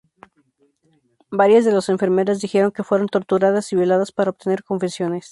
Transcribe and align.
Varias 1.29 1.63
de 1.63 1.71
los 1.71 1.87
enfermeras 1.87 2.41
dijeron 2.41 2.71
que 2.71 2.83
fueron 2.83 3.07
torturadas 3.07 3.71
y 3.71 3.75
violadas 3.75 4.11
para 4.11 4.31
obtener 4.31 4.63
confesiones. 4.63 5.29